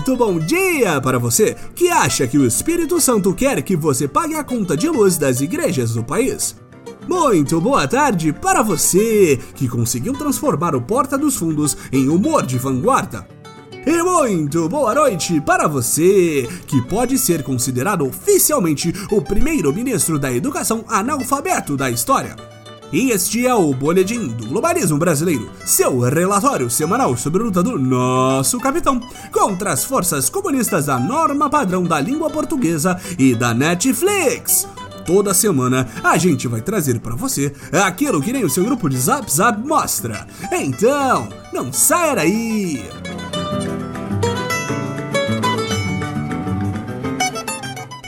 Muito 0.00 0.16
bom 0.16 0.38
dia 0.38 0.98
para 0.98 1.18
você 1.18 1.54
que 1.74 1.90
acha 1.90 2.26
que 2.26 2.38
o 2.38 2.46
Espírito 2.46 2.98
Santo 2.98 3.34
quer 3.34 3.60
que 3.60 3.76
você 3.76 4.08
pague 4.08 4.34
a 4.34 4.42
conta 4.42 4.74
de 4.74 4.88
luz 4.88 5.18
das 5.18 5.42
igrejas 5.42 5.92
do 5.92 6.02
país. 6.02 6.56
Muito 7.06 7.60
boa 7.60 7.86
tarde 7.86 8.32
para 8.32 8.62
você 8.62 9.38
que 9.54 9.68
conseguiu 9.68 10.14
transformar 10.14 10.74
o 10.74 10.80
Porta 10.80 11.18
dos 11.18 11.36
Fundos 11.36 11.76
em 11.92 12.08
humor 12.08 12.46
de 12.46 12.56
vanguarda. 12.56 13.28
E 13.86 14.02
muito 14.02 14.70
boa 14.70 14.94
noite 14.94 15.38
para 15.38 15.68
você 15.68 16.48
que 16.66 16.80
pode 16.80 17.18
ser 17.18 17.42
considerado 17.42 18.06
oficialmente 18.06 18.94
o 19.10 19.20
primeiro 19.20 19.70
ministro 19.70 20.18
da 20.18 20.32
educação 20.32 20.82
analfabeto 20.88 21.76
da 21.76 21.90
história. 21.90 22.36
E 22.92 23.12
este 23.12 23.46
é 23.46 23.54
o 23.54 23.72
Boletim 23.72 24.26
do 24.26 24.46
Globalismo 24.46 24.98
Brasileiro, 24.98 25.48
seu 25.64 26.00
relatório 26.00 26.68
semanal 26.68 27.16
sobre 27.16 27.40
a 27.40 27.44
luta 27.44 27.62
do 27.62 27.78
nosso 27.78 28.58
capitão 28.58 29.00
contra 29.30 29.72
as 29.72 29.84
forças 29.84 30.28
comunistas 30.28 30.86
da 30.86 30.98
norma 30.98 31.48
padrão 31.48 31.84
da 31.84 32.00
língua 32.00 32.28
portuguesa 32.28 33.00
e 33.16 33.32
da 33.32 33.54
Netflix. 33.54 34.66
Toda 35.06 35.32
semana 35.32 35.88
a 36.02 36.18
gente 36.18 36.48
vai 36.48 36.60
trazer 36.60 36.98
para 36.98 37.14
você 37.14 37.54
aquilo 37.72 38.20
que 38.20 38.32
nem 38.32 38.44
o 38.44 38.50
seu 38.50 38.64
grupo 38.64 38.88
de 38.88 38.98
Zap 38.98 39.32
Zap 39.32 39.60
mostra. 39.60 40.26
Então, 40.50 41.28
não 41.52 41.72
saia 41.72 42.16
daí! 42.16 42.99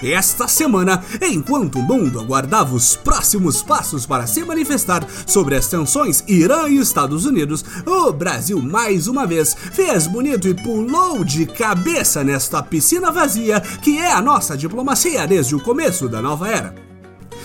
Esta 0.02 0.48
semana, 0.48 1.02
enquanto 1.22 1.78
o 1.78 1.82
mundo 1.82 2.18
aguardava 2.18 2.74
os 2.74 2.96
próximos 2.96 3.62
passos 3.62 4.04
para 4.04 4.26
se 4.26 4.44
manifestar 4.44 5.06
sobre 5.26 5.54
as 5.54 5.68
tensões 5.68 6.24
Irã 6.26 6.68
e 6.68 6.78
Estados 6.78 7.24
Unidos, 7.24 7.64
o 7.86 8.12
Brasil 8.12 8.60
mais 8.60 9.06
uma 9.06 9.24
vez 9.26 9.54
fez 9.54 10.08
bonito 10.08 10.48
e 10.48 10.54
pulou 10.54 11.22
de 11.22 11.46
cabeça 11.46 12.24
nesta 12.24 12.62
piscina 12.62 13.12
vazia 13.12 13.60
que 13.60 13.98
é 13.98 14.10
a 14.10 14.20
nossa 14.20 14.56
diplomacia 14.56 15.26
desde 15.26 15.54
o 15.54 15.60
começo 15.60 16.08
da 16.08 16.20
nova 16.20 16.48
era. 16.48 16.91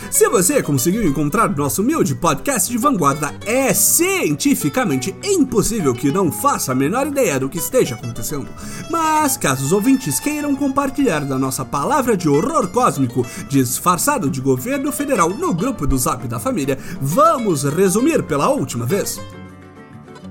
Se 0.10 0.30
você 0.30 0.64
conseguiu 0.64 1.06
encontrar 1.06 1.56
nosso 1.56 1.82
humilde 1.82 2.16
podcast 2.16 2.72
de 2.72 2.78
vanguarda, 2.78 3.34
é 3.46 3.74
cientificamente 3.74 5.14
impossível 5.24 5.94
que 5.94 6.12
não 6.12 6.32
faça 6.32 6.72
a 6.72 6.76
menor 6.76 7.08
ideia 7.08 7.40
do 7.40 7.50
que 7.50 7.58
esteja 7.58 7.96
acontecendo. 7.96 8.48
Mas 8.90 9.36
caso 9.36 9.66
os 9.66 9.72
ouvintes 9.72 10.20
queiram 10.20 10.56
compartilhar 10.56 11.26
da 11.26 11.38
nossa 11.38 11.66
palavra 11.66 12.16
de 12.16 12.30
horror 12.30 12.68
cósmico 12.70 13.26
disfarçado 13.50 14.30
de 14.30 14.40
governo 14.40 14.92
federal 14.92 15.30
no 15.30 15.54
grupo 15.54 15.86
do 15.86 15.98
Zap 15.98 16.26
da 16.28 16.40
família, 16.40 16.80
vamos 17.02 17.64
resumir 17.64 18.24
pela 18.24 18.50
última 18.50 18.86
vez. 18.86 19.20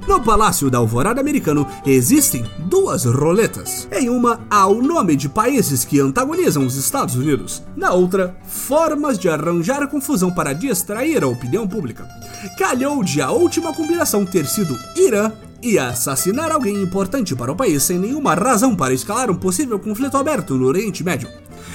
No 0.06 0.22
Palácio 0.22 0.70
da 0.70 0.78
Alvorada 0.78 1.20
Americano 1.20 1.66
existem 1.84 2.44
duas 2.58 3.04
roletas. 3.04 3.88
Em 3.90 4.08
uma 4.08 4.40
há 4.48 4.64
o 4.66 4.80
nome 4.80 5.16
de 5.16 5.28
países 5.28 5.84
que 5.84 5.98
antagonizam 5.98 6.64
os 6.64 6.76
Estados 6.76 7.16
Unidos. 7.16 7.62
Na 7.76 7.92
outra, 7.92 8.36
formas 8.46 9.18
de 9.18 9.28
arranjar 9.28 9.88
confusão 9.88 10.30
para 10.30 10.52
distrair 10.52 11.24
a 11.24 11.26
opinião 11.26 11.66
pública. 11.66 12.08
Calhou 12.56 13.02
de 13.02 13.20
a 13.20 13.32
última 13.32 13.74
combinação 13.74 14.24
ter 14.24 14.46
sido 14.46 14.78
Irã 14.94 15.32
e 15.60 15.76
assassinar 15.76 16.52
alguém 16.52 16.80
importante 16.80 17.34
para 17.34 17.50
o 17.50 17.56
país 17.56 17.82
sem 17.82 17.98
nenhuma 17.98 18.34
razão 18.34 18.76
para 18.76 18.94
escalar 18.94 19.28
um 19.28 19.36
possível 19.36 19.78
conflito 19.78 20.16
aberto 20.16 20.54
no 20.54 20.66
Oriente 20.66 21.02
Médio. 21.02 21.28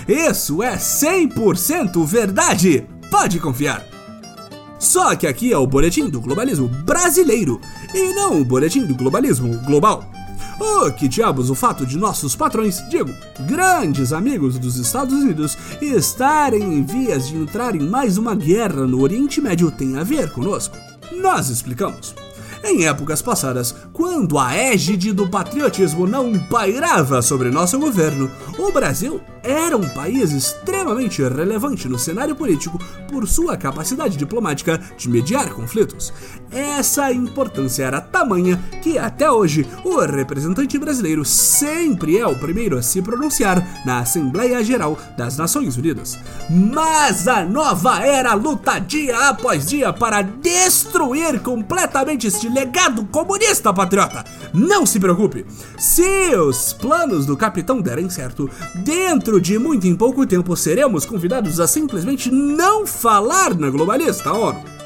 Isso 0.08 0.64
é 0.64 0.78
100% 0.78 2.06
verdade! 2.06 2.88
Pode 3.10 3.40
confiar! 3.42 3.91
Só 4.82 5.16
que 5.16 5.28
aqui 5.28 5.54
é 5.54 5.58
o 5.58 5.68
boletim 5.68 6.10
do 6.10 6.20
globalismo 6.20 6.68
brasileiro 6.68 7.62
e 7.94 8.16
não 8.16 8.42
o 8.42 8.44
boletim 8.44 8.84
do 8.84 8.96
globalismo 8.96 9.60
global. 9.60 10.04
Oh, 10.60 10.92
que 10.92 11.08
diabos 11.08 11.52
o 11.52 11.56
fato 11.56 11.86
de 11.86 12.00
nossos 12.00 12.36
patrões, 12.36 12.82
digo, 12.90 13.12
grandes 13.42 14.12
amigos 14.12 14.58
dos 14.58 14.78
Estados 14.78 15.14
Unidos, 15.14 15.56
estarem 15.80 16.64
em 16.64 16.84
vias 16.84 17.28
de 17.28 17.38
entrar 17.38 17.76
em 17.76 17.88
mais 17.88 18.18
uma 18.18 18.34
guerra 18.34 18.88
no 18.88 19.02
Oriente 19.02 19.40
Médio 19.40 19.70
tem 19.70 19.98
a 19.98 20.04
ver 20.04 20.32
conosco? 20.32 20.76
Nós 21.12 21.50
explicamos. 21.50 22.16
Em 22.64 22.86
épocas 22.86 23.22
passadas, 23.22 23.76
quando 23.92 24.38
a 24.38 24.56
égide 24.56 25.12
do 25.12 25.28
patriotismo 25.28 26.06
não 26.06 26.38
pairava 26.48 27.22
sobre 27.22 27.50
nosso 27.50 27.80
governo, 27.80 28.30
o 28.58 28.72
Brasil 28.72 29.20
era 29.44 29.76
um 29.76 29.90
país 29.90 30.32
extremamente 30.32 31.22
relevante 31.24 31.88
no 31.88 31.98
cenário 31.98 32.36
político 32.36 32.80
por 33.10 33.28
sua 33.28 33.58
capacidade 33.58 34.16
diplomática 34.16 34.80
de 34.96 35.10
mediar 35.10 35.50
conflitos. 35.50 36.14
Essa 36.52 37.12
importância 37.12 37.84
era 37.84 38.00
tamanha 38.00 38.62
que 38.84 38.98
até 38.98 39.32
hoje 39.32 39.68
o 39.84 40.00
representante 40.00 40.78
brasileiro 40.78 41.26
sempre 41.26 42.18
é 42.18 42.28
o 42.28 42.38
primeiro 42.38 42.78
a 42.78 42.84
se 42.84 43.02
pronunciar 43.02 43.66
na 43.86 44.00
Assembleia 44.00 44.64
Geral 44.64 44.98
das 45.18 45.38
Nações 45.38 45.78
Unidas. 45.78 46.20
Mas 46.50 47.28
a 47.28 47.44
nova 47.44 48.06
era 48.06 48.34
luta 48.34 48.78
dia 48.80 49.30
após 49.30 49.68
dia 49.68 49.92
para 49.92 50.22
destruir 50.22 51.40
completamente 51.42 52.28
este 52.28 52.50
legado 52.54 53.06
comunista 53.06 53.74
patriota. 53.74 54.24
Não 54.54 54.86
se 54.86 55.00
preocupe, 55.00 55.46
se 55.78 56.36
os 56.36 56.74
planos 56.74 57.26
do 57.26 57.38
capitão 57.38 57.82
derem 57.82 58.10
certo, 58.10 58.50
dentro 58.76 59.40
de 59.40 59.58
muito 59.58 59.88
em 59.88 59.96
pouco 59.96 60.26
tempo 60.26 60.56
seremos 60.56 61.06
convidados 61.06 61.60
a 61.60 61.68
simplesmente 61.68 62.30
não 62.30 62.86
falar 62.86 63.56
na 63.56 63.70
globalista 63.70 64.34
ONU 64.34 64.81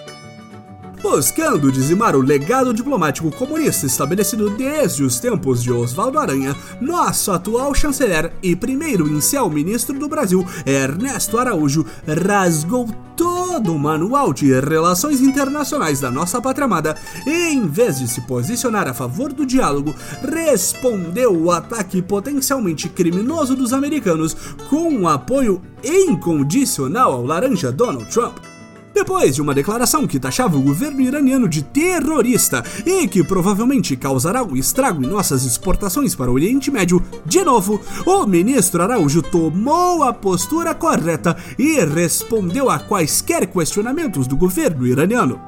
buscando 1.06 1.72
dizimar 1.72 2.16
o 2.16 2.20
legado 2.20 2.74
diplomático 2.74 3.30
comunista 3.30 3.86
estabelecido 3.86 4.50
desde 4.50 5.04
os 5.04 5.20
tempos 5.20 5.62
de 5.62 5.72
Oswaldo 5.72 6.18
Aranha, 6.18 6.56
nosso 6.82 7.32
atual 7.32 7.76
chanceler 7.76 8.34
e 8.42 8.56
primeiro 8.56 9.08
incel-ministro 9.08 10.00
do 10.00 10.10
Brasil, 10.10 10.44
Ernesto 10.66 11.38
Araújo, 11.38 11.86
rasgou 12.08 12.90
todo 13.16 13.72
o 13.72 13.80
manual 13.80 14.34
de 14.34 14.52
relações 14.60 15.22
internacionais 15.22 16.00
da 16.00 16.10
nossa 16.10 16.42
pátria 16.42 16.66
amada 16.66 16.98
e, 17.26 17.54
em 17.54 17.68
vez 17.68 18.00
de 18.00 18.08
se 18.08 18.22
posicionar 18.22 18.88
a 18.88 18.94
favor 18.94 19.32
do 19.32 19.46
diálogo, 19.46 19.94
respondeu 20.24 21.40
o 21.40 21.52
ataque 21.52 22.02
potencialmente 22.02 22.90
criminoso 22.90 23.56
dos 23.56 23.74
americanos 23.74 24.36
com 24.72 24.90
um 24.90 25.08
apoio 25.08 25.62
incondicional 25.84 27.14
ao 27.14 27.26
laranja 27.26 27.72
Donald 27.72 28.10
Trump. 28.12 28.55
Depois 28.96 29.36
de 29.36 29.42
uma 29.42 29.54
declaração 29.54 30.08
que 30.08 30.18
taxava 30.18 30.58
o 30.58 30.62
governo 30.62 31.02
iraniano 31.02 31.50
de 31.50 31.62
terrorista 31.62 32.64
e 32.86 33.06
que 33.10 33.26
provavelmente 33.26 33.94
causará 33.98 34.42
um 34.42 34.56
estrago 34.56 35.04
em 35.04 35.06
nossas 35.06 35.44
exportações 35.44 36.16
para 36.16 36.32
o 36.32 36.34
Oriente 36.34 36.72
Médio, 36.72 37.04
de 37.26 37.44
novo, 37.44 37.82
o 38.06 38.26
ministro 38.26 38.82
Araújo 38.82 39.22
tomou 39.22 40.02
a 40.02 40.14
postura 40.14 40.74
correta 40.74 41.36
e 41.60 41.78
respondeu 41.84 42.70
a 42.70 42.80
quaisquer 42.80 43.46
questionamentos 43.48 44.28
do 44.28 44.38
governo 44.38 44.88
iraniano. 44.88 45.42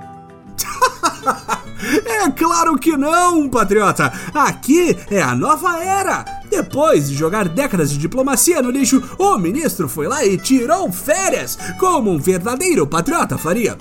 É 2.06 2.30
claro 2.32 2.78
que 2.78 2.98
não, 2.98 3.48
patriota! 3.50 4.12
Aqui 4.34 4.98
é 5.10 5.22
a 5.22 5.34
nova 5.34 5.80
era! 5.80 6.26
Depois 6.50 7.10
de 7.10 7.16
jogar 7.16 7.48
décadas 7.48 7.92
de 7.92 7.98
diplomacia 7.98 8.62
no 8.62 8.72
lixo, 8.72 9.02
o 9.18 9.38
ministro 9.38 9.88
foi 9.88 10.08
lá 10.08 10.26
e 10.26 10.38
tirou 10.38 10.92
férias, 10.92 11.58
como 11.80 12.12
um 12.12 12.18
verdadeiro 12.18 12.88
patriota 12.88 13.38
faria. 13.38 13.78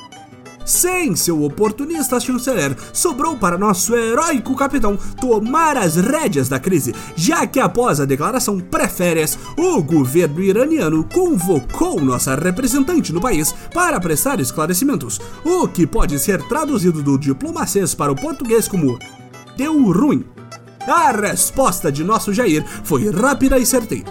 Sem 0.66 1.14
seu 1.14 1.44
oportunista 1.44 2.18
chanceler, 2.18 2.76
sobrou 2.92 3.36
para 3.36 3.56
nosso 3.56 3.94
heróico 3.94 4.56
capitão 4.56 4.98
tomar 5.20 5.76
as 5.76 5.94
rédeas 5.94 6.48
da 6.48 6.58
crise, 6.58 6.92
já 7.14 7.46
que 7.46 7.60
após 7.60 8.00
a 8.00 8.04
declaração 8.04 8.58
pré-férias, 8.58 9.38
o 9.56 9.80
governo 9.80 10.42
iraniano 10.42 11.04
convocou 11.04 12.00
nossa 12.00 12.34
representante 12.34 13.12
no 13.12 13.20
país 13.20 13.54
para 13.72 14.00
prestar 14.00 14.40
esclarecimentos, 14.40 15.20
o 15.44 15.68
que 15.68 15.86
pode 15.86 16.18
ser 16.18 16.42
traduzido 16.48 17.00
do 17.00 17.16
diplomacês 17.16 17.94
para 17.94 18.10
o 18.10 18.16
português 18.16 18.66
como 18.66 18.98
deu 19.56 19.92
ruim. 19.92 20.24
A 20.86 21.10
resposta 21.10 21.90
de 21.90 22.04
nosso 22.04 22.32
Jair 22.32 22.64
foi 22.84 23.10
rápida 23.10 23.58
e 23.58 23.66
certeira. 23.66 24.04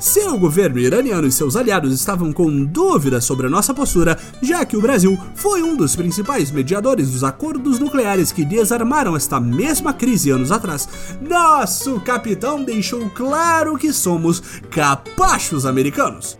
Se 0.00 0.20
o 0.20 0.38
governo 0.38 0.78
iraniano 0.78 1.26
e 1.26 1.30
seus 1.30 1.56
aliados 1.56 1.92
estavam 1.92 2.32
com 2.32 2.64
dúvidas 2.64 3.22
sobre 3.22 3.46
a 3.46 3.50
nossa 3.50 3.74
postura, 3.74 4.18
já 4.40 4.64
que 4.64 4.74
o 4.74 4.80
Brasil 4.80 5.18
foi 5.34 5.62
um 5.62 5.76
dos 5.76 5.94
principais 5.94 6.50
mediadores 6.50 7.10
dos 7.10 7.22
acordos 7.22 7.78
nucleares 7.78 8.32
que 8.32 8.42
desarmaram 8.42 9.14
esta 9.14 9.38
mesma 9.38 9.92
crise 9.92 10.30
anos 10.30 10.50
atrás, 10.50 10.88
nosso 11.20 12.00
capitão 12.00 12.64
deixou 12.64 13.10
claro 13.10 13.76
que 13.76 13.92
somos 13.92 14.40
capachos 14.70 15.66
americanos. 15.66 16.38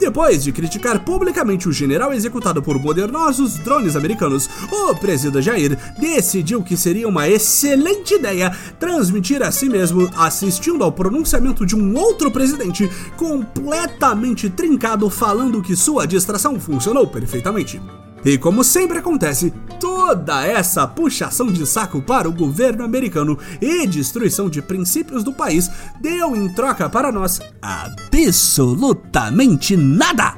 Depois 0.00 0.42
de 0.42 0.50
criticar 0.50 1.04
publicamente 1.04 1.68
o 1.68 1.72
general 1.72 2.14
executado 2.14 2.62
por 2.62 2.78
modernosos 2.78 3.58
drones 3.58 3.94
americanos, 3.94 4.48
o 4.72 4.94
presidente 4.94 5.42
Jair 5.42 5.78
decidiu 5.98 6.62
que 6.62 6.74
seria 6.74 7.06
uma 7.06 7.28
excelente 7.28 8.14
ideia 8.14 8.50
transmitir 8.78 9.42
a 9.42 9.52
si 9.52 9.68
mesmo 9.68 10.10
assistindo 10.16 10.82
ao 10.82 10.90
pronunciamento 10.90 11.66
de 11.66 11.76
um 11.76 11.94
outro 11.98 12.30
presidente 12.30 12.90
completamente 13.18 14.48
trincado 14.48 15.10
falando 15.10 15.60
que 15.60 15.76
sua 15.76 16.06
distração 16.06 16.58
funcionou 16.58 17.06
perfeitamente. 17.06 17.78
E 18.24 18.38
como 18.38 18.64
sempre 18.64 18.98
acontece, 18.98 19.52
toda 19.80 20.46
essa 20.46 20.86
puxação 20.86 21.50
de 21.50 21.66
saco 21.66 22.02
para 22.02 22.28
o 22.28 22.32
governo 22.32 22.84
americano 22.84 23.38
e 23.60 23.86
destruição 23.86 24.50
de 24.50 24.60
princípios 24.60 25.24
do 25.24 25.32
país 25.32 25.70
deu 25.98 26.36
em 26.36 26.52
troca 26.52 26.88
para 26.88 27.10
nós 27.10 27.40
absolutamente 27.62 29.76
nada. 29.76 30.34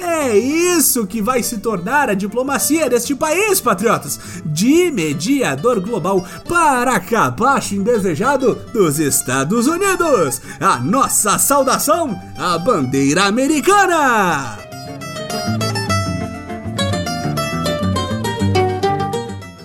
É 0.00 0.38
isso 0.38 1.06
que 1.06 1.20
vai 1.20 1.42
se 1.42 1.58
tornar 1.58 2.08
a 2.08 2.14
diplomacia 2.14 2.88
deste 2.88 3.16
país, 3.16 3.60
patriotas! 3.60 4.40
De 4.46 4.92
mediador 4.92 5.80
global 5.80 6.24
para 6.48 7.00
capacho 7.00 7.74
indesejado 7.74 8.54
dos 8.72 9.00
Estados 9.00 9.66
Unidos! 9.66 10.40
A 10.60 10.78
nossa 10.78 11.36
saudação 11.36 12.16
à 12.38 12.56
bandeira 12.56 13.24
americana! 13.24 14.67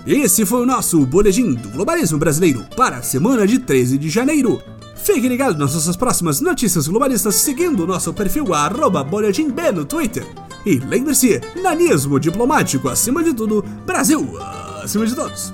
Esse 0.06 0.46
foi 0.46 0.62
o 0.62 0.66
nosso 0.66 1.06
boletim 1.06 1.54
do 1.54 1.70
globalismo 1.70 2.18
brasileiro 2.18 2.66
para 2.76 2.98
a 2.98 3.02
semana 3.02 3.48
de 3.48 3.58
13 3.58 3.98
de 3.98 4.10
janeiro. 4.10 4.62
Fique 4.96 5.30
ligado 5.30 5.58
nas 5.58 5.74
nossas 5.74 5.96
próximas 5.96 6.42
notícias 6.42 6.90
globalistas 6.90 7.36
seguindo 7.36 7.84
o 7.84 7.88
nosso 7.88 8.14
perfil 8.14 8.54
arroba 8.54 9.02
boletim 9.02 9.50
B 9.50 9.72
no 9.72 9.86
Twitter. 9.86 10.26
E 10.66 10.76
lembre-se, 10.76 11.40
nanismo 11.62 12.20
diplomático 12.20 12.90
acima 12.90 13.24
de 13.24 13.34
tudo, 13.34 13.64
Brasil 13.86 14.28
acima 14.84 15.06
de 15.06 15.16
todos. 15.16 15.54